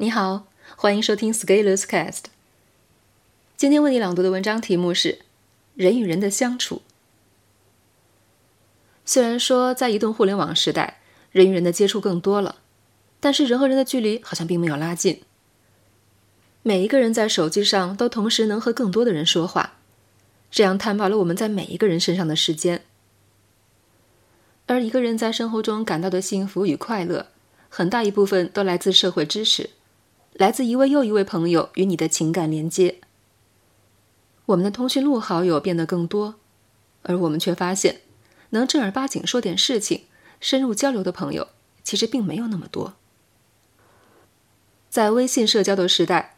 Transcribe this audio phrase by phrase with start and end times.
[0.00, 0.46] 你好，
[0.76, 2.26] 欢迎收听 Scalers Cast。
[3.56, 5.22] 今天为你朗读的文章题目是
[5.74, 6.82] “人与人的相处”。
[9.04, 11.00] 虽然说在移动互联网时代，
[11.32, 12.60] 人与人的接触更多了，
[13.18, 15.22] 但是人和人的距离好像并没有拉近。
[16.62, 19.78] 每一个人在手机上都同时能和更多的人说话，
[20.48, 22.84] 这样摊薄了我们在每一个人身上的时间。
[24.66, 27.26] 而一个人在生活中感到的幸福与快乐，
[27.68, 29.70] 很大一部分都来自社会支持，
[30.38, 33.00] 来自一位又一位朋友与你的情感连接。
[34.46, 36.36] 我们的通讯录好友变得更多，
[37.02, 38.02] 而我们却发现，
[38.50, 40.04] 能正儿八经说点事情、
[40.40, 41.48] 深入交流的朋友，
[41.82, 42.94] 其实并没有那么多。
[44.88, 46.37] 在微信社交的时代，